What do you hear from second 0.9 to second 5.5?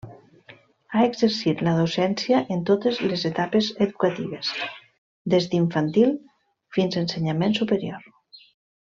Ha exercit la docència en totes les etapes educatives, des